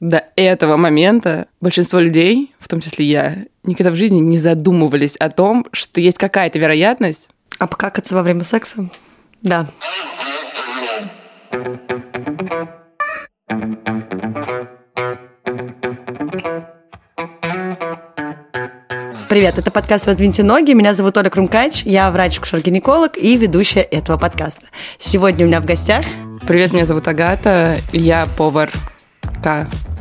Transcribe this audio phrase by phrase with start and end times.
[0.00, 5.30] До этого момента большинство людей, в том числе я, никогда в жизни не задумывались о
[5.30, 7.30] том, что есть какая-то вероятность.
[7.58, 8.90] Обкакаться во время секса?
[9.40, 9.68] Да.
[19.30, 20.72] Привет, это подкаст «Раздвиньте ноги».
[20.72, 24.66] Меня зовут Оля Крумкач, я врач-кушер-гинеколог и ведущая этого подкаста.
[24.98, 26.04] Сегодня у меня в гостях...
[26.46, 28.70] Привет, меня зовут Агата, я повар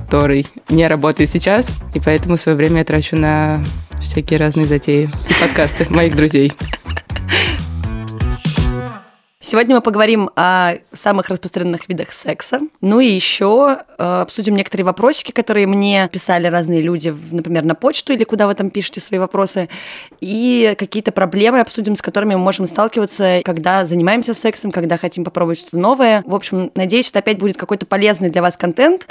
[0.06, 3.63] который не работает сейчас, и поэтому свое время я трачу на
[4.02, 6.54] всякие разные затеи и подкасты моих друзей.
[9.45, 12.62] Сегодня мы поговорим о самых распространенных видах секса.
[12.81, 18.13] Ну и еще э, обсудим некоторые вопросики, которые мне писали разные люди, например, на почту
[18.13, 19.70] или куда вы там пишете свои вопросы.
[20.20, 25.59] И какие-то проблемы обсудим, с которыми мы можем сталкиваться, когда занимаемся сексом, когда хотим попробовать
[25.59, 26.23] что-то новое.
[26.26, 29.05] В общем, надеюсь, это опять будет какой-то полезный для вас контент.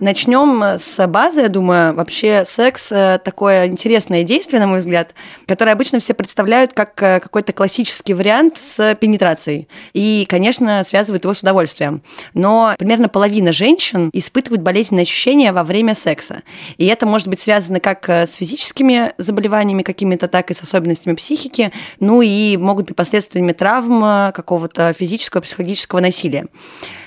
[0.00, 1.94] Начнем с базы, я думаю.
[1.94, 5.14] Вообще секс э, такое интересное действие, на мой взгляд,
[5.46, 9.68] которое обычно все представляют как э, какой-то классический вариант с пенетрацией.
[9.94, 12.02] И, конечно, связывают его с удовольствием.
[12.34, 16.42] Но примерно половина женщин испытывают болезненные ощущения во время секса.
[16.76, 21.14] И это может быть связано как э, с физическими заболеваниями какими-то, так и с особенностями
[21.14, 21.72] психики.
[22.00, 26.46] Ну и могут быть последствиями травм, какого-то физического, психологического насилия.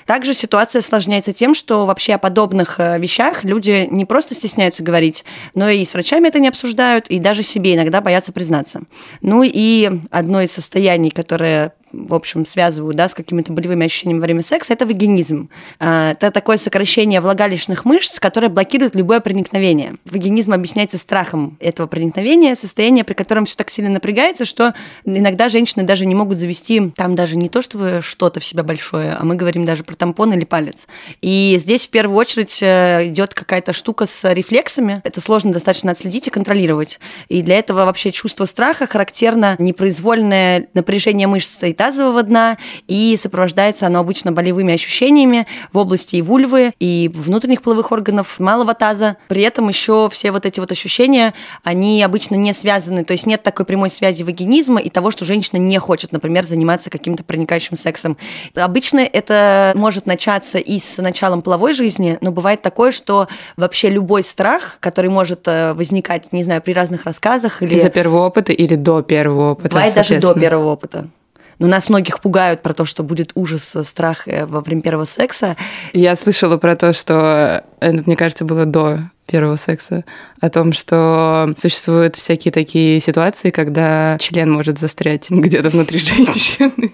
[0.08, 5.22] Также ситуация осложняется тем, что вообще о подобных э, вещах люди не просто стесняются говорить,
[5.54, 8.80] но и с врачами это не обсуждают, и даже себе иногда боятся признаться.
[9.20, 14.24] Ну и одно из состояний, которое в общем, связываю да, с какими-то болевыми ощущениями во
[14.24, 15.48] время секса, это вагинизм.
[15.78, 19.96] А, это такое сокращение влагалищных мышц, которое блокирует любое проникновение.
[20.04, 25.84] Вагинизм объясняется страхом этого проникновения, состояние, при котором все так сильно напрягается, что иногда женщины
[25.84, 29.34] даже не могут завести там даже не то, чтобы что-то в себя большое, а мы
[29.34, 30.86] говорим даже про тампон или палец.
[31.22, 35.00] И здесь в первую очередь э, идет какая-то штука с рефлексами.
[35.04, 37.00] Это сложно достаточно отследить и контролировать.
[37.28, 42.58] И для этого вообще чувство страха характерно непроизвольное напряжение мышц и тазового дна,
[42.88, 48.74] и сопровождается оно обычно болевыми ощущениями в области и вульвы, и внутренних половых органов малого
[48.74, 49.16] таза.
[49.28, 53.42] При этом еще все вот эти вот ощущения, они обычно не связаны, то есть нет
[53.42, 58.16] такой прямой связи вагинизма и того, что женщина не хочет, например, заниматься каким-то проникающим сексом.
[58.54, 64.24] Обычно это может начаться и с началом половой жизни, но бывает такое, что вообще любой
[64.24, 67.76] страх, который может э, возникать, не знаю, при разных рассказах или...
[67.76, 69.68] Из-за первого опыта или до первого опыта?
[69.68, 71.08] Бывает даже до первого опыта.
[71.58, 75.04] Но нас многих пугают про то, что будет ужас, э, страх э, во время первого
[75.04, 75.56] секса.
[75.92, 80.04] Я слышала про то, что это, мне кажется, было до первого секса,
[80.40, 86.92] о том, что существуют всякие такие ситуации, когда член может застрять где-то внутри женщины.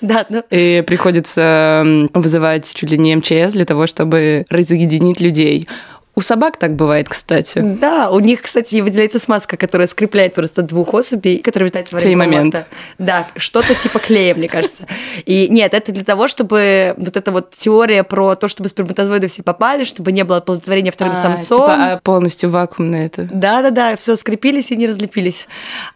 [0.00, 0.42] Да, ну...
[0.50, 1.84] И приходится
[2.14, 5.68] вызывать чуть ли не МЧС для того, чтобы разъединить людей.
[6.16, 7.58] У собак так бывает, кстати.
[7.58, 12.18] Да, у них, кстати, выделяется смазка, которая скрепляет просто двух особей, которые витают во время
[12.18, 12.66] момент.
[12.98, 14.86] Да, что-то типа клея, мне кажется.
[15.26, 19.42] И нет, это для того, чтобы вот эта вот теория про то, чтобы сперматозоиды все
[19.42, 21.62] попали, чтобы не было оплодотворения вторым а, самцом.
[21.62, 23.28] Типа, а полностью вакуумно это.
[23.32, 25.48] Да-да-да, все скрепились и не разлепились.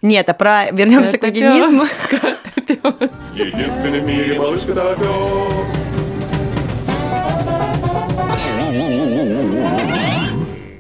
[0.03, 1.85] Нет, а про вернемся к организму.
[3.35, 4.75] Единственный в мире малышка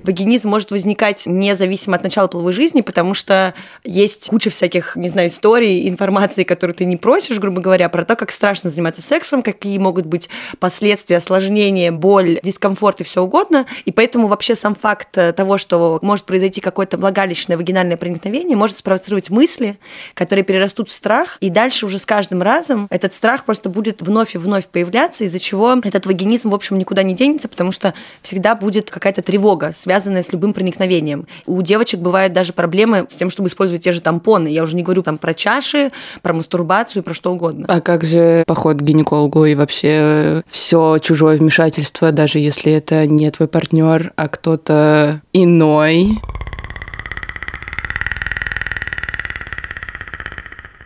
[0.08, 3.52] вагинизм может возникать независимо от начала половой жизни, потому что
[3.84, 8.16] есть куча всяких, не знаю, историй, информации, которую ты не просишь, грубо говоря, про то,
[8.16, 10.30] как страшно заниматься сексом, какие могут быть
[10.60, 13.66] последствия, осложнения, боль, дискомфорт и все угодно.
[13.84, 19.28] И поэтому вообще сам факт того, что может произойти какое-то влагалищное вагинальное проникновение, может спровоцировать
[19.28, 19.78] мысли,
[20.14, 24.34] которые перерастут в страх, и дальше уже с каждым разом этот страх просто будет вновь
[24.34, 27.92] и вновь появляться, из-за чего этот вагинизм, в общем, никуда не денется, потому что
[28.22, 31.26] всегда будет какая-то тревога, связанная связанная с любым проникновением.
[31.44, 34.47] У девочек бывают даже проблемы с тем, чтобы использовать те же тампоны.
[34.47, 35.91] Я уже не говорю там про чаши,
[36.22, 37.66] про мастурбацию, про что угодно.
[37.69, 43.28] А как же поход к гинекологу и вообще все чужое вмешательство, даже если это не
[43.32, 46.19] твой партнер, а кто-то иной?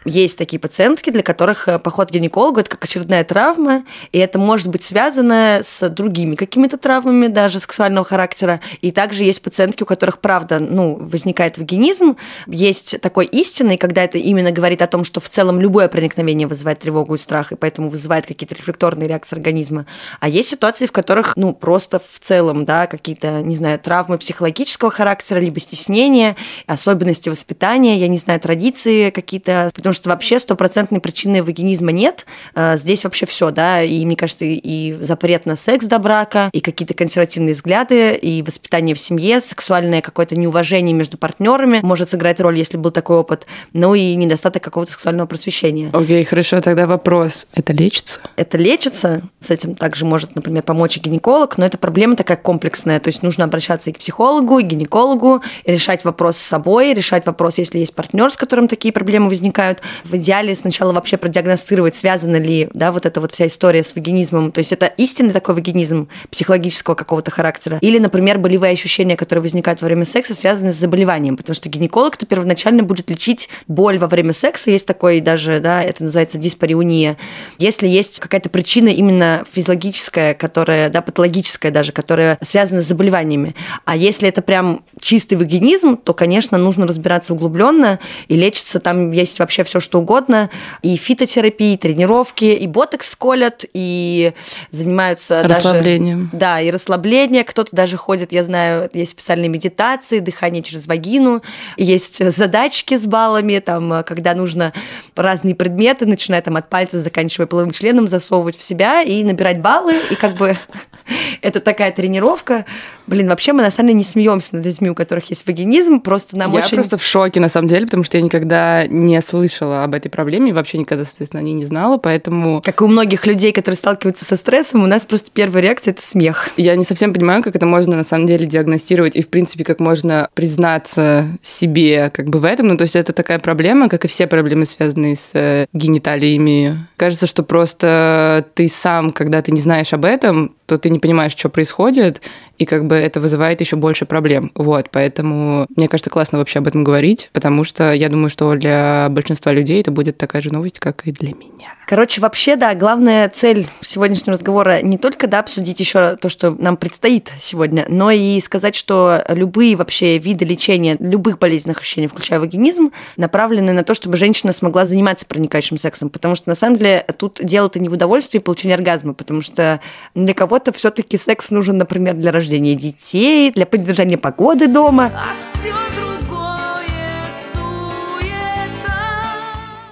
[0.04, 4.38] Есть такие пациентки, для которых э, поход к гинекологу– это как очередная травма, и это
[4.38, 8.60] может быть связано с другими какими-то травмами, даже сексуального характера.
[8.80, 12.16] И также есть пациентки, у которых, правда, ну, возникает вагинизм.
[12.46, 16.80] Есть такой истинный, когда это именно говорит о том, что в целом любое проникновение вызывает
[16.80, 19.86] тревогу и страх, и поэтому вызывает какие-то рефлекторные реакции организма.
[20.20, 24.90] А есть ситуации, в которых, ну, просто в целом, да, какие-то, не знаю, травмы психологического
[24.90, 31.00] характера, либо стеснения, особенности воспитания, я не знаю, традиции какие-то, потому потому что вообще стопроцентной
[31.00, 32.24] причины вагинизма нет.
[32.54, 36.60] Э, здесь вообще все, да, и мне кажется, и запрет на секс до брака, и
[36.60, 42.56] какие-то консервативные взгляды, и воспитание в семье, сексуальное какое-то неуважение между партнерами может сыграть роль,
[42.56, 45.90] если был такой опыт, ну и недостаток какого-то сексуального просвещения.
[45.92, 47.46] Окей, okay, хорошо, тогда вопрос.
[47.52, 48.20] Это лечится?
[48.36, 52.98] Это лечится, с этим также может, например, помочь и гинеколог, но это проблема такая комплексная,
[52.98, 57.26] то есть нужно обращаться и к психологу, и к гинекологу, решать вопрос с собой, решать
[57.26, 59.81] вопрос, если есть партнер, с которым такие проблемы возникают.
[60.04, 64.52] В идеале сначала вообще продиагностировать, связана ли, да, вот эта вот вся история с вагинизмом,
[64.52, 69.82] то есть это истинный такой вагинизм психологического какого-то характера, или, например, болевые ощущения, которые возникают
[69.82, 74.32] во время секса, связаны с заболеванием, потому что гинеколог-то первоначально будет лечить боль во время
[74.32, 77.16] секса, есть такой даже, да, это называется диспариуния.
[77.58, 83.54] Если есть какая-то причина именно физиологическая, которая, да, патологическая даже, которая связана с заболеваниями.
[83.84, 87.98] А если это прям чистый вагинизм, то, конечно, нужно разбираться углубленно
[88.28, 88.80] и лечиться.
[88.80, 90.50] Там есть вообще все что угодно.
[90.82, 94.34] И фитотерапия, и тренировки, и ботокс колят, и
[94.70, 96.28] занимаются Расслаблением.
[96.32, 97.42] Даже, да, и расслабление.
[97.42, 101.42] Кто-то даже ходит, я знаю, есть специальные медитации, дыхание через вагину,
[101.78, 104.74] есть задачки с баллами, там, когда нужно
[105.16, 109.94] разные предметы, начиная там от пальца, заканчивая половым членом, засовывать в себя и набирать баллы,
[110.10, 110.58] и как бы
[111.40, 112.66] это такая тренировка.
[113.06, 116.36] Блин, вообще мы на самом деле не смеемся над людьми, у которых есть вагинизм, просто
[116.36, 116.76] нам я очень...
[116.76, 120.08] Я просто в шоке, на самом деле, потому что я никогда не слышала об этой
[120.08, 122.60] проблеме, и вообще никогда, соответственно, о ней не знала, поэтому...
[122.62, 126.06] Как и у многих людей, которые сталкиваются со стрессом, у нас просто первая реакция– это
[126.06, 126.50] смех.
[126.56, 129.80] Я не совсем понимаю, как это можно на самом деле диагностировать, и, в принципе, как
[129.80, 132.68] можно признаться себе как бы в этом.
[132.68, 136.76] Ну, то есть это такая проблема, как и все проблемы, связанные с э, гениталиями.
[136.96, 141.32] Кажется, что просто ты сам, когда ты не знаешь об этом, то ты не понимаешь,
[141.32, 142.22] что происходит,
[142.62, 144.52] и как бы это вызывает еще больше проблем.
[144.54, 149.08] Вот, поэтому мне кажется, классно вообще об этом говорить, потому что я думаю, что для
[149.10, 151.74] большинства людей это будет такая же новость, как и для меня.
[151.86, 156.76] Короче, вообще, да, главная цель сегодняшнего разговора не только, да, обсудить еще то, что нам
[156.76, 162.92] предстоит сегодня, но и сказать, что любые вообще виды лечения любых болезненных ощущений, включая вагинизм,
[163.16, 167.40] направлены на то, чтобы женщина смогла заниматься проникающим сексом, потому что, на самом деле, тут
[167.42, 169.80] дело-то не в удовольствии получения оргазма, потому что
[170.14, 175.12] для кого-то все таки секс нужен, например, для рождения детей, для поддержания погоды дома.
[175.14, 176.01] А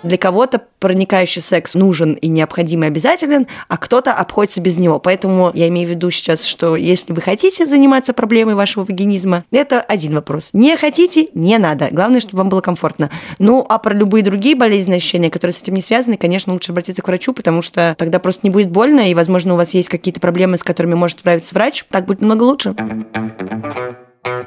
[0.03, 4.99] Для кого-то проникающий секс нужен и необходим и обязателен, а кто-то обходится без него.
[4.99, 9.81] Поэтому я имею в виду сейчас, что если вы хотите заниматься проблемой вашего вагинизма, это
[9.81, 10.51] один вопрос.
[10.55, 11.89] Не хотите, не надо.
[11.91, 13.11] Главное, чтобы вам было комфортно.
[13.39, 17.03] Ну, а про любые другие болезненные ощущения, которые с этим не связаны, конечно, лучше обратиться
[17.03, 20.21] к врачу, потому что тогда просто не будет больно, и, возможно, у вас есть какие-то
[20.21, 21.85] проблемы, с которыми может справиться врач.
[21.91, 22.75] Так будет намного лучше.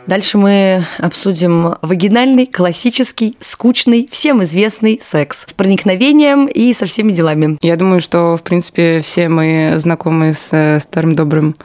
[0.05, 7.57] Дальше мы обсудим вагинальный, классический, скучный, всем известный секс с проникновением и со всеми делами.
[7.61, 11.55] Я думаю, что, в принципе, все мы знакомы с э, старым добрым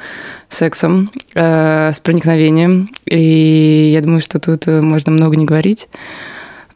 [0.49, 2.88] сексом, э, с проникновением.
[3.05, 5.88] И я думаю, что тут можно много не говорить.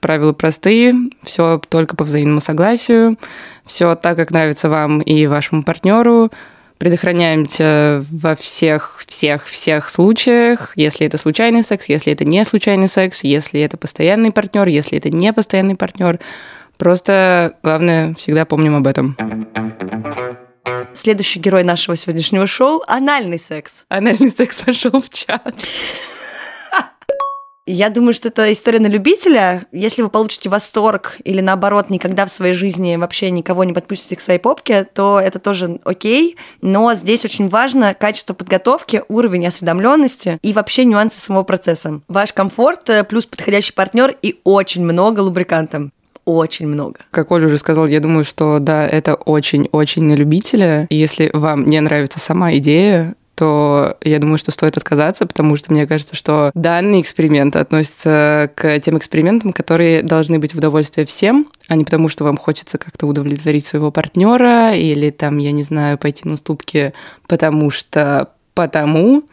[0.01, 3.17] Правила простые, все только по взаимному согласию,
[3.65, 6.31] все так, как нравится вам и вашему партнеру,
[6.83, 13.23] предохраняемся во всех, всех, всех случаях, если это случайный секс, если это не случайный секс,
[13.23, 16.19] если это постоянный партнер, если это не постоянный партнер.
[16.79, 19.17] Просто главное, всегда помним об этом.
[20.93, 23.85] Следующий герой нашего сегодняшнего шоу– анальный секс.
[23.89, 25.55] Анальный секс пошел в чат.
[27.65, 29.67] Я думаю, что это история на любителя.
[29.71, 34.21] Если вы получите восторг или наоборот никогда в своей жизни вообще никого не подпустите к
[34.21, 36.37] своей попке, то это тоже окей.
[36.61, 42.01] Но здесь очень важно качество подготовки, уровень осведомленности и вообще нюансы самого процесса.
[42.09, 45.91] Ваш комфорт э, плюс подходящий партнер и очень много лубриканта
[46.25, 47.01] очень много.
[47.11, 50.87] Как Оля уже сказала, я думаю, что да, это очень-очень на любителя.
[50.89, 55.85] Если вам не нравится сама идея, то я думаю, что стоит отказаться, потому что мне
[55.89, 61.75] кажется, что данный эксперимент относится к тем экспериментам, которые должны быть в удовольствие всем, а
[61.75, 66.23] не потому, что вам хочется как-то удовлетворить своего партнера или там, я не знаю, пойти
[66.29, 66.93] на уступки,
[67.27, 69.25] потому что потому.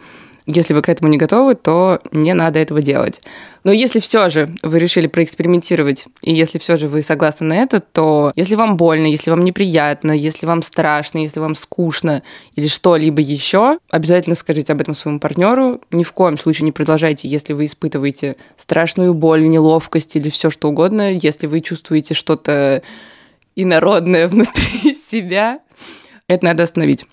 [0.47, 3.21] Если вы к этому не готовы, то не надо этого делать.
[3.63, 7.79] Но если все же вы решили проэкспериментировать, и если все же вы согласны на это,
[7.79, 12.23] то если вам больно, если вам неприятно, если вам страшно, если вам скучно
[12.55, 15.81] или что-либо еще, обязательно скажите об этом своему партнеру.
[15.91, 20.69] Ни в коем случае не продолжайте, если вы испытываете страшную боль, неловкость или все что
[20.69, 22.81] угодно, если вы чувствуете что-то
[23.55, 25.59] инородное внутри себя,
[26.27, 27.05] это надо остановить.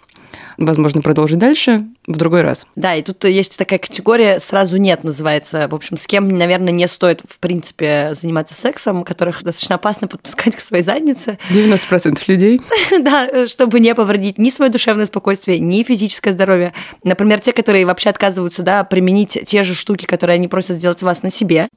[0.56, 2.66] Возможно, продолжить дальше в другой раз.
[2.76, 5.68] Да, и тут есть такая категория «сразу нет» называется.
[5.68, 10.56] В общем, с кем, наверное, не стоит, в принципе, заниматься сексом, которых достаточно опасно подпускать
[10.56, 11.38] к своей заднице.
[11.50, 12.60] 90% людей.
[13.06, 16.72] Да, чтобы не повредить ни свое душевное спокойствие, ни физическое здоровье.
[17.04, 21.06] Например, те, которые вообще отказываются да, применить те же штуки, которые они просят сделать у
[21.06, 21.68] вас на себе.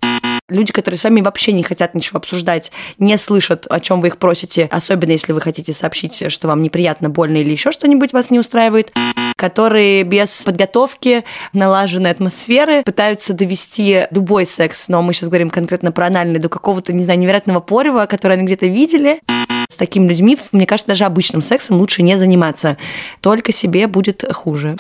[0.49, 4.17] Люди, которые с вами вообще не хотят ничего обсуждать, не слышат, о чем вы их
[4.17, 8.39] просите, особенно если вы хотите сообщить, что вам неприятно, больно или еще что-нибудь вас не
[8.39, 8.91] устраивает
[9.39, 16.07] которые без подготовки, налаженной атмосферы пытаются довести любой секс, но мы сейчас говорим конкретно про
[16.07, 19.21] анальный, до какого-то, не знаю, невероятного порева, который они где-то видели.
[19.69, 22.75] С такими людьми, мне кажется, даже обычным сексом лучше не заниматься.
[23.21, 24.75] Только себе будет хуже.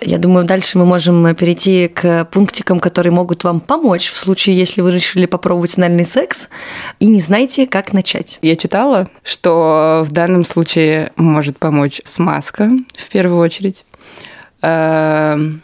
[0.00, 4.80] Я думаю, дальше мы можем перейти к пунктикам, которые могут вам помочь в случае, если
[4.80, 6.48] вы решили попробовать анальный секс
[6.98, 8.38] и не знаете, как начать.
[8.42, 13.84] Я читала, что в данном случае может помочь смазка в первую очередь.
[14.62, 15.62] Эм,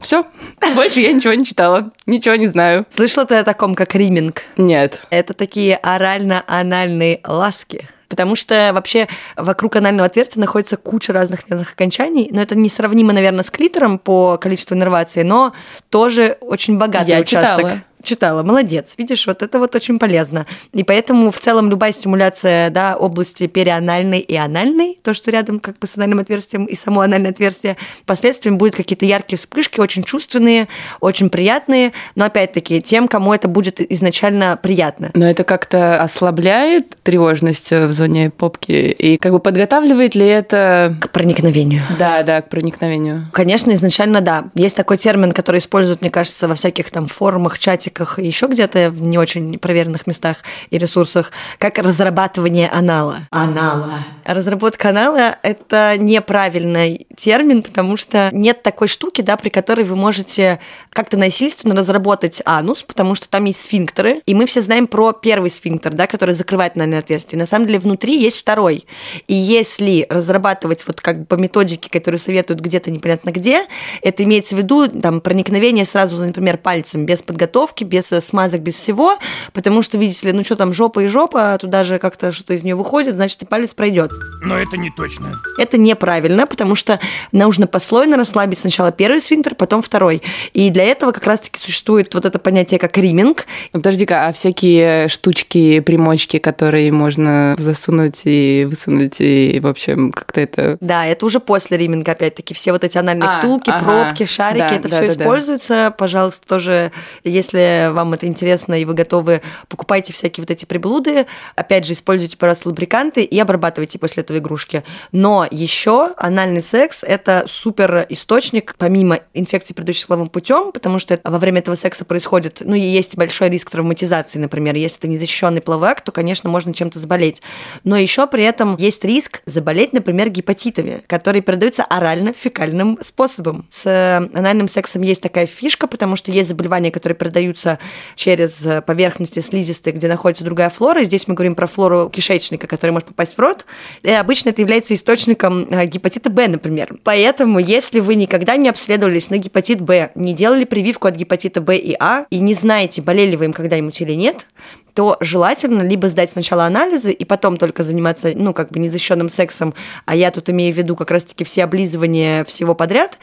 [0.00, 0.24] Все,
[0.74, 2.86] больше я ничего не читала, ничего не знаю.
[2.90, 4.42] Слышала ты о таком, как риминг?
[4.56, 5.02] Нет.
[5.10, 12.28] Это такие орально-анальные ласки потому что вообще вокруг анального отверстия находится куча разных нервных окончаний,
[12.30, 15.54] но это несравнимо, наверное, с клитором по количеству иннервации, но
[15.88, 17.60] тоже очень богатый Я участок.
[17.60, 17.80] Читала.
[18.02, 18.94] Читала, молодец.
[18.98, 20.46] Видишь, вот это вот очень полезно.
[20.72, 25.78] И поэтому в целом любая стимуляция да, области перианальной и анальной, то, что рядом как
[25.78, 30.68] бы с анальным отверстием и само анальное отверстие, последствием будут какие-то яркие вспышки, очень чувственные,
[31.00, 35.10] очень приятные, но опять-таки тем, кому это будет изначально приятно.
[35.14, 40.94] Но это как-то ослабляет тревожность в зоне попки и как бы подготавливает ли это...
[41.00, 41.82] К проникновению.
[41.98, 43.26] Да, да, к проникновению.
[43.32, 44.44] Конечно, изначально да.
[44.54, 48.46] Есть такой термин, который используют, мне кажется, во всяких там форумах, чатиках, практиках и еще
[48.46, 50.38] где-то в не очень проверенных местах
[50.70, 53.28] и ресурсах, как разрабатывание анала.
[53.30, 53.98] Анала.
[54.24, 60.60] Разработка анала– это неправильный термин, потому что нет такой штуки, да, при которой вы можете
[60.90, 65.50] как-то насильственно разработать анус, потому что там есть сфинктеры, и мы все знаем про первый
[65.50, 67.38] сфинктер, да, который закрывает анальное отверстие.
[67.38, 68.86] На самом деле внутри есть второй.
[69.26, 73.66] И если разрабатывать вот как бы по методике, которую советуют где-то непонятно где,
[74.02, 78.60] это имеется в виду там проникновение сразу, например, пальцем без подготовки, упаковки, без э, смазок,
[78.60, 79.18] без всего,
[79.52, 82.54] потому что, видите ли, ну что там, жопа и жопа, а туда же как-то что-то
[82.54, 84.10] из нее выходит, значит, и палец пройдет.
[84.44, 85.32] Но это не точно.
[85.58, 86.98] Это неправильно, потому что
[87.32, 90.22] нужно послойно расслабить сначала первый свинтер, потом второй.
[90.54, 93.46] И для этого как раз-таки существует вот это понятие как риминг.
[93.72, 100.76] Подожди-ка, а всякие штучки, примочки, которые можно засунуть и высунуть, и, в общем, как-то это...
[100.80, 103.84] Да, это уже после риминга, опять-таки, все вот эти анальные а, втулки, ага.
[103.84, 105.74] пробки, шарики, да, это да, все да, используется.
[105.74, 105.90] Да.
[105.90, 106.92] Пожалуйста, тоже,
[107.24, 111.26] если вам это интересно и вы готовы, покупайте всякие вот эти приблуды,
[111.56, 114.84] опять же, используйте, пожалуйста, лубриканты и обрабатывайте после этого игрушки.
[115.12, 121.38] Но еще анальный секс– это супер источник, помимо инфекции, предыдущим половым путем, потому что во
[121.38, 124.74] время этого секса происходит, ну, и есть большой риск травматизации, например.
[124.74, 127.42] Если это незащищенный половой акт, то, конечно, можно чем-то заболеть.
[127.84, 133.66] Но еще при этом есть риск заболеть, например, гепатитами, которые передаются орально-фекальным способом.
[133.68, 137.78] С анальным сексом есть такая фишка, потому что есть заболевания, которые передаются передаются
[138.14, 141.02] через э, поверхности слизистой, где находится другая флора.
[141.02, 143.66] И здесь мы говорим про флору кишечника, которая может попасть в рот.
[144.02, 146.96] И обычно это является источником э, гепатита Б, например.
[147.04, 151.76] Поэтому, если вы никогда не обследовались на гепатит Б, не делали прививку от гепатита Б
[151.76, 154.46] и А, и не знаете, болели вы им когда-нибудь или нет,
[154.94, 159.74] то желательно либо сдать сначала анализы и потом только заниматься, ну, как бы незащищенным сексом,
[160.04, 163.18] а я тут имею в виду как раз-таки все облизывания всего подряд.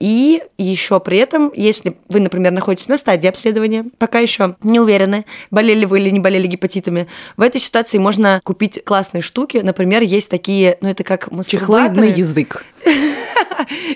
[0.00, 5.24] И еще при этом, если вы, например, находитесь на стадии обследования, пока еще не уверены,
[5.50, 9.58] болели вы или не болели гепатитами, в этой ситуации можно купить классные штуки.
[9.58, 12.64] Например, есть такие, ну, это как Чехлы на язык.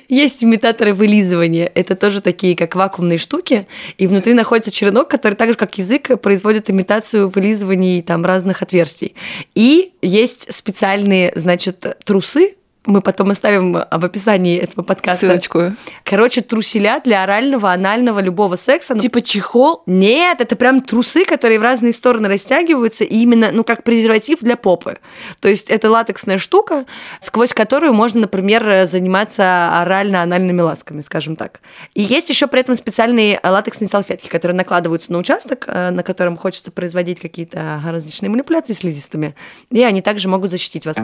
[0.09, 1.71] Есть имитаторы вылизывания.
[1.75, 3.67] Это тоже такие, как вакуумные штуки.
[3.97, 9.15] И внутри находится черенок, который так же, как язык, производит имитацию вылизываний там разных отверстий.
[9.55, 12.55] И есть специальные, значит, трусы,
[12.89, 15.27] мы потом оставим в описании этого подкаста.
[15.27, 15.77] Ссылочку.
[16.05, 18.95] Короче, труселя для орального, анального, любого секса.
[18.95, 19.83] Ну, типа чехол?
[19.87, 24.57] Нет, это прям трусы, которые в разные стороны растягиваются, и именно, ну, как презерватив для
[24.57, 24.99] попы.
[25.41, 26.87] То есть это латексная штука,
[27.21, 31.61] сквозь которую можно, например, заниматься орально-анальными ласками, скажем так.
[31.95, 36.39] И есть еще при этом специальные латексные салфетки, которые накладываются на участок, э, на котором
[36.39, 39.35] хочется производить какие-то различные манипуляции слизистыми,
[39.71, 40.97] и они также могут защитить вас.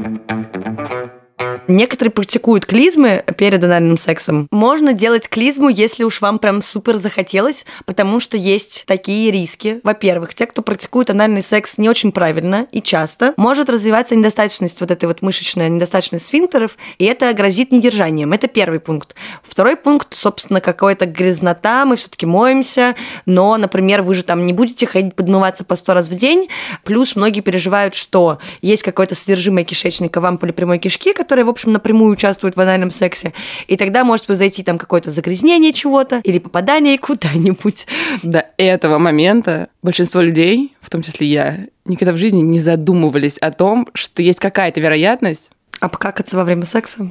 [1.66, 4.48] Некоторые практикуют клизмы перед анальным сексом.
[4.50, 9.80] Можно делать клизму, если уж вам прям супер захотелось, потому что есть такие риски.
[9.82, 14.90] Во-первых, те, кто практикует анальный секс не очень правильно и часто, может развиваться недостаточность вот
[14.90, 18.34] этой вот мышечная недостаточность сфинктеров, и это грозит недержанием.
[18.34, 19.14] Это первый пункт.
[19.42, 22.94] Второй пункт, собственно, какая-то грязнота, мы все-таки моемся,
[23.24, 26.50] но, например, вы же там не будете ходить подмываться по сто раз в день,
[26.84, 31.72] плюс многие переживают, что есть какое-то содержимое кишечника в ампуле прямой кишки, которое, в общем,
[31.72, 33.32] напрямую участвует в анальном сексе,
[33.66, 37.86] и тогда может произойти там какое-то загрязнение чего-то или попадание куда-нибудь.
[38.22, 43.50] До этого момента большинство людей, в том числе я, никогда в жизни не задумывались о
[43.50, 47.10] том, что есть какая-то вероятность, Обкакаться во время секса?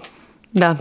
[0.53, 0.77] Да.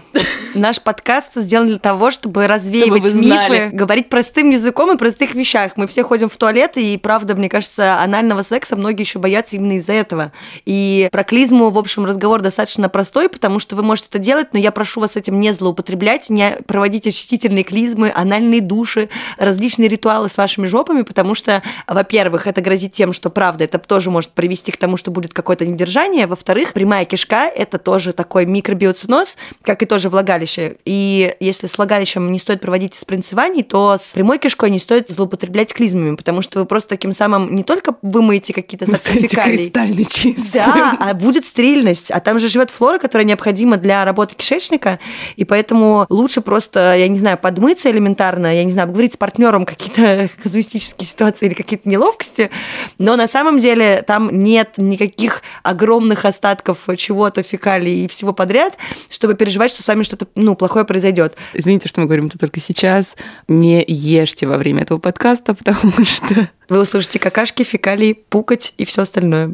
[0.54, 5.72] Наш подкаст сделан для того, чтобы развеивать Чтобы мифы, говорить простым языком и простых вещах.
[5.76, 9.78] Мы все ходим в туалет, и правда, мне кажется, анального секса многие еще боятся именно
[9.78, 10.32] из-за этого.
[10.66, 14.58] И про клизму, в общем, разговор достаточно простой, потому что вы можете это делать, но
[14.58, 20.36] я прошу вас этим не злоупотреблять, не проводить очистительные клизмы, анальные души, различные ритуалы с
[20.36, 24.76] вашими жопами, потому что, во-первых, это грозит тем, что правда, это тоже может привести к
[24.76, 26.26] тому, что будет какое-то недержание.
[26.26, 30.76] Во-вторых, прямая кишка– это тоже такой микробиоциноз, как и тоже влагалище.
[30.84, 35.72] И если с влагалищем не стоит проводить спринцеваний, то с прямой кишкой не стоит злоупотреблять
[35.72, 40.62] клизмами, потому что вы просто таким самым не только вымоете какие-то фекалий, кристально чистым.
[40.64, 42.10] да, а будет стерильность.
[42.10, 44.98] А там же живет флора, которая необходима для работы кишечника.
[45.36, 49.64] И поэтому лучше просто, я не знаю, подмыться элементарно, я не знаю, обговорить с партнером
[49.64, 52.50] какие-то казуистические ситуации или какие-то неловкости.
[52.98, 58.76] Но на самом деле там нет никаких огромных остатков чего-то, фекалий и всего подряд,
[59.08, 61.36] чтобы переживать, что с вами что-то ну, плохое произойдет.
[61.52, 63.16] Извините, что мы говорим это только сейчас.
[63.48, 66.48] Не ешьте во время этого подкаста, потому что...
[66.68, 69.52] Вы услышите какашки, фекалии, пукать и все остальное.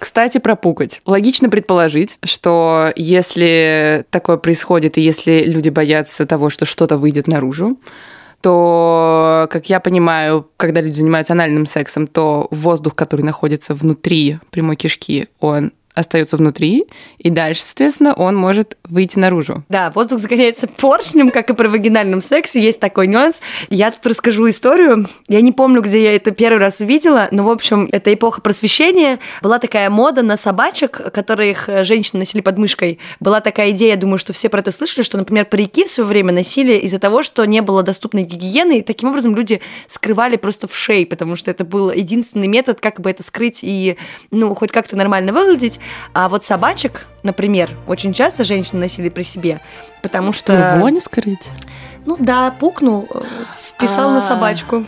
[0.00, 1.00] Кстати, про пукать.
[1.06, 7.78] Логично предположить, что если такое происходит, и если люди боятся того, что что-то выйдет наружу,
[8.40, 14.76] то, как я понимаю, когда люди занимаются анальным сексом, то воздух, который находится внутри прямой
[14.76, 16.86] кишки, он остается внутри,
[17.18, 19.64] и дальше, соответственно, он может выйти наружу.
[19.68, 23.40] Да, воздух загоняется поршнем, как и при вагинальном сексе, есть такой нюанс.
[23.68, 25.08] Я тут расскажу историю.
[25.28, 29.20] Я не помню, где я это первый раз увидела, но, в общем, это эпоха просвещения.
[29.42, 32.98] Была такая мода на собачек, которых женщины носили под мышкой.
[33.20, 36.08] Была такая идея, я думаю, что все про это слышали, что, например, парики в свое
[36.08, 40.66] время носили из-за того, что не было доступной гигиены, и таким образом люди скрывали просто
[40.66, 43.96] в шее, потому что это был единственный метод, как бы это скрыть и,
[44.30, 45.80] ну, хоть как-то нормально выглядеть.
[46.12, 49.60] А вот собачек, например, очень часто женщины носили при себе,
[50.02, 50.52] потому что...
[50.76, 51.50] Его не скрыть?
[52.06, 54.20] Ну да, пукнул, э, списал на А.
[54.22, 54.84] собачку.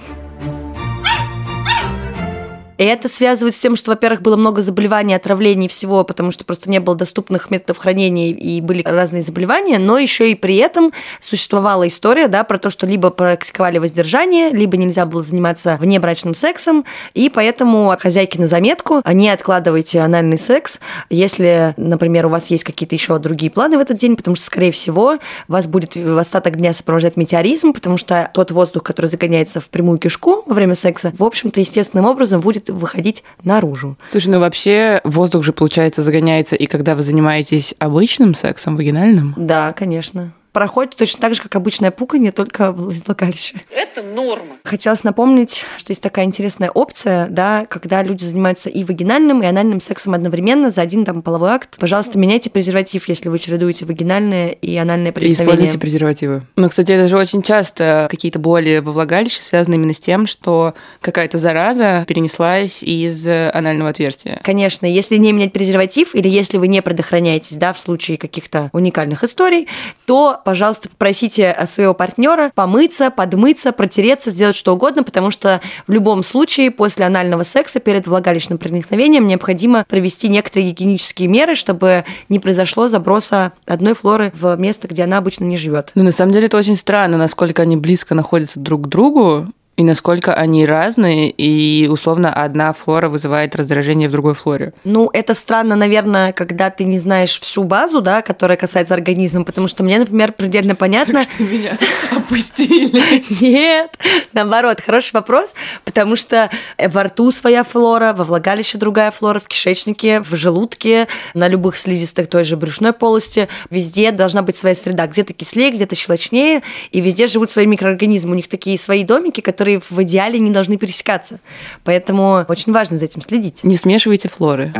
[2.78, 6.70] И это связывает с тем, что, во-первых, было много заболеваний, отравлений всего, потому что просто
[6.70, 11.87] не было доступных методов хранения и были разные заболевания, но еще и при этом существовала
[11.87, 17.28] история, да, про то, что либо практиковали воздержание, либо нельзя было заниматься внебрачным сексом, и
[17.28, 20.80] поэтому хозяйки на заметку, не откладывайте анальный секс,
[21.11, 24.72] если, например, у вас есть какие-то еще другие планы в этот день, потому что, скорее
[24.72, 29.68] всего, вас будет в остаток дня сопровождать метеоризм, потому что тот воздух, который загоняется в
[29.68, 33.96] прямую кишку во время секса, в общем-то, естественным образом будет выходить наружу.
[34.11, 39.35] Слушай, ну вообще воздух же, получается, загоняется и когда вы занимаетесь обычным сексом, вагинальным.
[39.37, 40.33] Да, конечно.
[40.53, 43.59] Проходит точно так же, как обычное пуканье, только в из влагалища.
[43.71, 44.57] Это норма.
[44.65, 49.81] Хотелось напомнить, что есть такая интересная опция, да, когда люди занимаются и вагинальным, и анальным
[49.81, 51.79] сексом одновременно за один там половой акт.
[51.79, 55.45] Пожалуйста, меняйте презерватив, если вы чередуете вагинальное и анальное И проникновение.
[55.47, 56.43] используйте презервативы.
[56.57, 60.75] Ну, кстати, это же очень часто какие-то боли во влагалище связаны именно с тем, что
[61.01, 64.41] какая-то зараза перенеслась из анального отверстия.
[64.45, 69.25] Конечно, если не менять презерватив или если вы не предохраняетесь, да, в случае каких-то уникальных
[69.25, 69.67] историй,
[70.05, 76.22] то, пожалуйста, попросите своего партнера помыться, подмыться, протереться, сделать что угодно, потому что в любом
[76.22, 82.88] случае после анального секса перед влагалищным проникновением необходимо провести некоторые гигиенические меры, чтобы не произошло
[82.88, 85.92] заброса одной флоры в место, где она обычно не живет.
[85.94, 89.48] Ну, на самом деле, это очень странно, насколько они близко находятся друг к другу,
[89.83, 94.75] и насколько они разные, и условно одна флора вызывает раздражение в другой флоре.
[94.85, 99.66] Ну, это странно, наверное, когда ты не знаешь всю базу, да, которая касается организма, потому
[99.66, 101.77] что мне, например, предельно понятно, Меня
[102.16, 103.25] опустили.
[103.42, 103.99] Нет,
[104.33, 105.53] наоборот, хороший вопрос,
[105.85, 111.49] потому что во рту своя флора, во влагалище другая флора, в кишечнике, в желудке, на
[111.49, 116.62] любых слизистых той же брюшной полости, везде должна быть своя среда, где-то кислее, где-то щелочнее,
[116.92, 120.76] и везде живут свои микроорганизмы, у них такие свои домики, которые в идеале не должны
[120.76, 121.40] пересекаться,
[121.85, 123.64] поэтому очень важно за этим следить.
[123.64, 124.72] Не смешивайте флоры.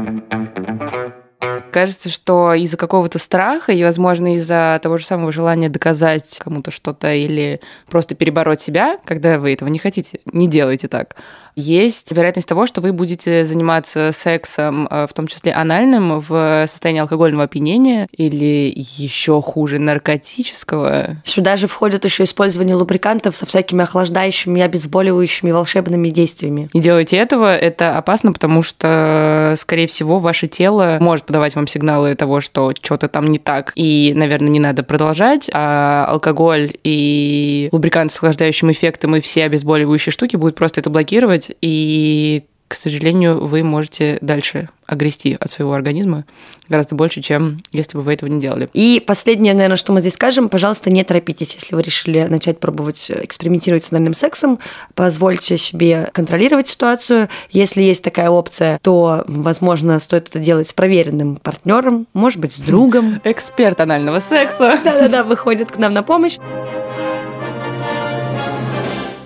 [1.73, 7.13] Кажется, что из-за какого-то страха и, возможно, из-за того же самого желания доказать кому-то что-то
[7.13, 11.17] или просто перебороть себя, когда вы этого не хотите, не делайте так
[11.57, 17.01] есть вероятность того, что вы будете заниматься сексом, э, в том числе анальным, в состоянии
[17.01, 21.17] алкогольного опьянения или еще хуже наркотического.
[21.25, 26.69] Сюда же входит еще использование лубрикантов со всякими охлаждающими, обезболивающими, волшебными действиями.
[26.73, 32.15] Не делайте этого, это опасно, потому что, скорее всего, ваше тело может подавать вам сигналы
[32.15, 38.15] того, что что-то там не так, и, наверное, не надо продолжать, а алкоголь и лубриканты
[38.15, 43.63] с охлаждающим эффектом и все обезболивающие штуки будут просто это блокировать, и, к сожалению, вы
[43.63, 46.25] можете дальше огрести от своего организма
[46.71, 48.71] гораздо больше, чем если бы вы этого не делали.
[48.73, 53.11] И последнее, наверное, что мы здесь скажем, пожалуйста, не торопитесь, если вы решили начать пробовать
[53.11, 54.59] экспериментировать с анальным сексом,
[54.95, 57.29] позвольте себе контролировать ситуацию.
[57.51, 62.59] Если есть такая опция, то, возможно, стоит это делать с проверенным партнером, может быть, с
[62.59, 63.21] другом.
[63.25, 64.81] Эксперт анального секса.
[64.83, 66.39] Да-да-да, выходит к нам на помощь.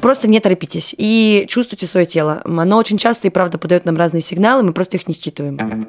[0.06, 2.40] Просто не торопитесь и чувствуйте свое тело.
[2.44, 5.88] Оно очень часто и правда подает нам разные сигналы, мы просто их не считываем.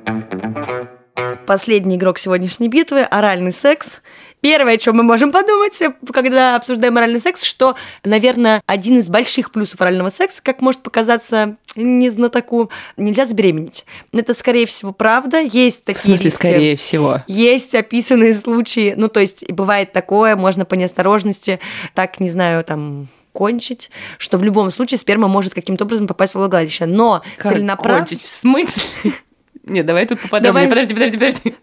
[1.45, 4.01] Последний игрок сегодняшней битвы– оральный секс.
[4.41, 5.79] Первое, о чем мы можем подумать,
[6.11, 11.57] когда обсуждаем оральный секс, что, наверное, один из больших плюсов орального секса, как может показаться
[11.77, 13.85] не знатоку, нельзя забеременеть.
[14.11, 15.39] Это, скорее всего, правда.
[15.39, 16.37] Есть такие В смысле, риски.
[16.37, 17.19] скорее всего?
[17.27, 18.93] Есть описанные случаи.
[18.97, 21.59] Ну, то есть, бывает такое, можно по неосторожности,
[21.93, 26.37] так, не знаю, там, кончить, что в любом случае сперма может каким-то образом попасть в
[26.37, 26.87] влагалище.
[26.87, 28.07] Но как целенаправленно...
[28.07, 28.23] кончить?
[28.23, 28.83] В смысле?
[29.63, 30.67] Нет, давай тут поподробнее.
[30.67, 31.55] Подожди, подожди, подожди.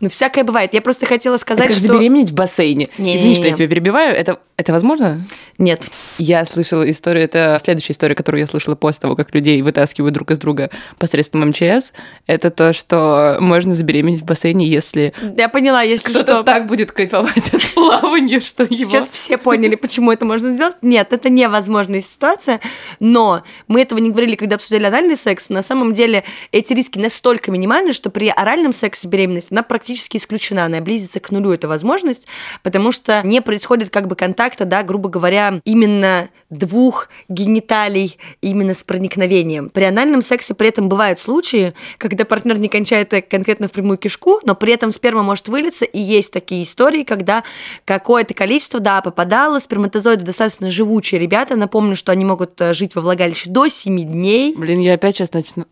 [0.00, 0.72] Ну, всякое бывает.
[0.74, 1.92] Я просто хотела сказать, это как что...
[1.92, 2.88] забеременеть в бассейне.
[2.98, 3.50] Не, Извини, не, что не.
[3.50, 4.16] я тебя перебиваю.
[4.16, 5.20] Это, это возможно?
[5.58, 5.88] Нет.
[6.18, 10.30] Я слышала историю, это следующая история, которую я слышала после того, как людей вытаскивают друг
[10.30, 11.92] из друга посредством МЧС.
[12.26, 16.42] Это то, что можно забеременеть в бассейне, если Я поняла, если кто-то что...
[16.44, 18.74] так будет кайфовать от плавания, что его...
[18.74, 20.76] Сейчас все поняли, почему это можно сделать.
[20.82, 22.60] Нет, это невозможная ситуация,
[23.00, 25.48] но мы этого не говорили, когда обсуждали анальный секс.
[25.48, 30.64] На самом деле эти риски настолько минимальны, что при оральном сексе беременность, она практически исключена,
[30.64, 32.26] она близится к нулю, эта возможность,
[32.62, 38.82] потому что не происходит как бы контакта, да, грубо говоря, именно двух гениталий именно с
[38.82, 39.70] проникновением.
[39.70, 44.40] При анальном сексе при этом бывают случаи, когда партнер не кончает конкретно в прямую кишку,
[44.44, 47.44] но при этом сперма может вылиться, и есть такие истории, когда
[47.84, 53.02] какое-то количество, да, попадало, сперматозоиды достаточно живучие ребята, напомню, что они могут э, жить во
[53.02, 54.54] влагалище до 7 дней.
[54.56, 55.64] Блин, я опять сейчас начну...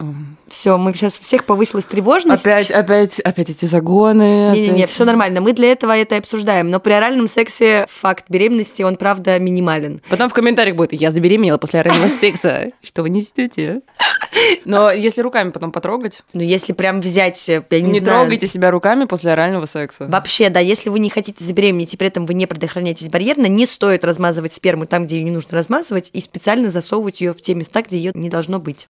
[0.48, 2.46] Все, мы сейчас всех повысилась тревожность.
[2.46, 4.52] Опять, опять, опять эти загоны.
[4.52, 5.40] Не-не-не, все нормально.
[5.40, 6.70] Мы для этого это и обсуждаем.
[6.70, 10.00] Но при оральном сексе факт беременности, он, правда, минимален.
[10.08, 12.70] Потом в комментариях будет, я забеременела после орального секса.
[12.82, 13.82] Что вы несете?
[14.64, 18.70] Но если руками потом потрогать, Но если прям взять, я не, не знаю, трогайте себя
[18.70, 20.06] руками после орального секса.
[20.06, 23.66] Вообще, да, если вы не хотите забеременеть, и при этом вы не предохраняетесь барьерно, не
[23.66, 27.54] стоит размазывать сперму там, где ее не нужно размазывать, и специально засовывать ее в те
[27.54, 28.88] места, где ее не должно быть.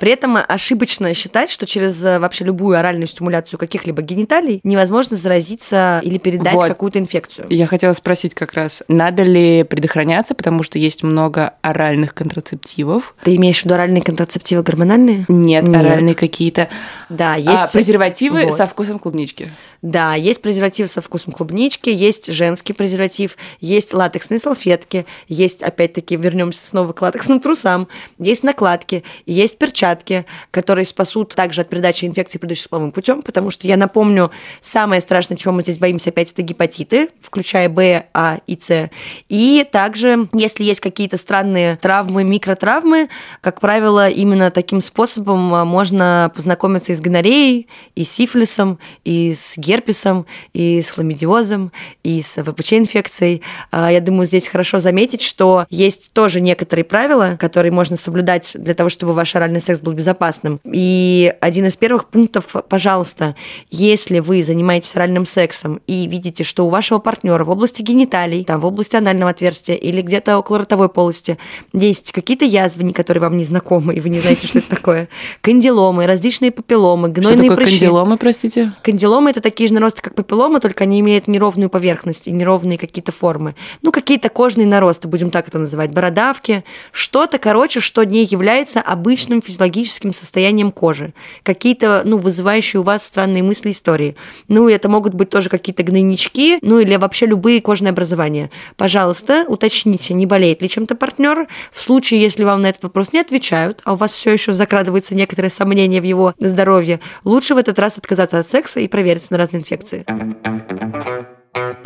[0.00, 6.00] При этом ошибочно считать, что через э, вообще любую оральную стимуляцию каких-либо гениталий невозможно заразиться
[6.04, 6.68] или передать Вот.
[6.68, 7.46] какую-то инфекцию.
[7.50, 13.14] Я хотела спросить как раз, надо ли предохраняться, потому что есть много оральных контрацептивов.
[13.24, 15.24] Ты имеешь в виду оральные контрацептивы гормональные?
[15.28, 15.76] Нет, Нет.
[15.76, 16.68] оральные какие-то.
[17.08, 18.56] Да, А, есть презервативы Вот.
[18.56, 19.48] со вкусом клубнички.
[19.82, 26.66] Да, есть презерватив со вкусом клубнички, есть женский презерватив, есть латексные салфетки, есть, опять-таки, вернемся
[26.66, 32.38] снова к латексным трусам, есть накладки, есть перчатки, которые спасут также от передачи инфекции,
[32.70, 37.10] половым путем, потому что я напомню, самое страшное, чего мы здесь боимся опять, это гепатиты,
[37.20, 38.90] включая Б, А и С.
[39.28, 43.08] И также, если есть какие-то странные травмы, микротравмы,
[43.40, 49.34] как правило, именно таким способом а, можно познакомиться и с гонореей, и с сифилисом, и
[49.34, 53.42] с герпесом, и с хламидиозом, и с ВПЧ-инфекцией.
[53.70, 58.74] А, Я думаю, здесь хорошо заметить, что есть тоже некоторые правила, которые можно соблюдать для
[58.74, 60.60] того, чтобы ваш оральный секс был безопасным.
[60.64, 63.34] И один из первых пунктов, пожалуйста,
[63.70, 68.60] если вы занимаетесь оральным сексом и видите, что у вашего партнера в области гениталий, там,
[68.60, 71.38] в области анального отверстия или где-то около ротовой полости
[71.72, 75.08] есть какие-то язвы, которые вам не знакомы, и вы не знаете, что это такое,
[75.40, 77.78] кандиломы, различные папилломы, Что гнойные такое прыщи.
[77.78, 78.72] кандиломы, простите?
[78.82, 83.12] Кандиломы это такие же наросты, как папилломы, только они имеют неровную поверхность и неровные какие-то
[83.12, 83.54] формы.
[83.82, 89.37] Ну, какие-то кожные наросты, будем так это называть, бородавки, что-то, короче, что не является обычным
[89.38, 94.16] сложным физиологическим состоянием кожи, какие-то, ну, вызывающие у вас странные мысли, истории.
[94.48, 98.50] Ну, это могут быть тоже какие-то гнойнички, ну, или вообще любые кожные образования.
[98.76, 101.46] Пожалуйста, уточните, не болеет ли чем-то партнер.
[101.72, 105.14] В случае, если вам на этот вопрос не отвечают, а у вас все еще закрадывается
[105.14, 109.38] некоторые сомнения в его здоровье, лучше в этот раз отказаться от секса и провериться на
[109.38, 110.04] разные инфекции.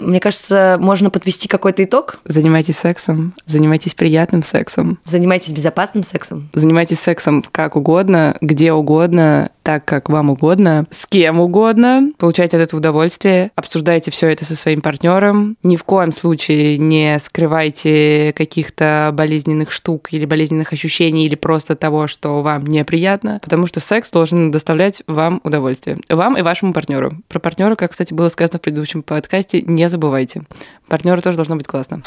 [0.02, 2.18] Мне кажется, можно подвести какой-то итог.
[2.24, 4.98] Занимайтесь сексом, занимайтесь приятным сексом.
[5.04, 6.50] Занимайтесь безопасным сексом.
[6.52, 12.10] Занимайтесь сексом как угодно, где угодно, так, как вам угодно, с кем угодно.
[12.18, 13.50] Получайте от этого удовольствие.
[13.54, 15.56] Обсуждайте все это со своим партнером.
[15.62, 22.06] Ни в коем случае не скрывайте каких-то болезненных штук или болезненных ощущений или просто того,
[22.06, 25.98] что вам неприятно, потому что секс должен доставлять вам удовольствие.
[26.08, 27.12] Вам и вашему партнеру.
[27.28, 30.42] Про партнера, как, кстати, было сказано в предыдущем подкасте, не забывайте.
[30.88, 32.02] Партнеру тоже должно быть классно.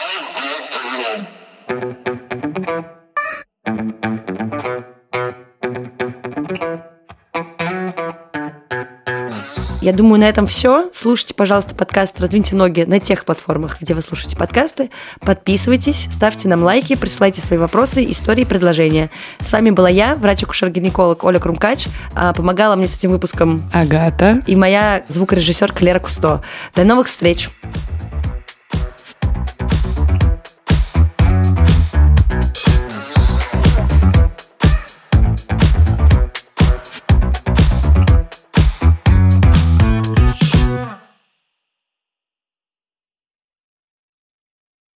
[9.86, 10.90] Я думаю, на этом все.
[10.96, 14.90] Слушайте, пожалуйста, подкаст «Раздвиньте ноги» на тех платформах, где вы слушаете подкасты.
[15.20, 19.12] Подписывайтесь, ставьте нам лайки, присылайте свои вопросы, истории, предложения.
[19.40, 21.86] С вами была я, врач-акушер-гинеколог Оля Крумкач.
[22.16, 24.42] А, помогала мне с этим выпуском Агата.
[24.48, 26.42] И моя звукорежиссерка Лера Кусто.
[26.74, 27.52] До новых встреч!